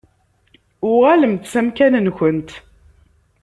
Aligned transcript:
Uɣalemt 0.89 1.43
s 1.51 1.53
amkan-nkent. 1.59 2.49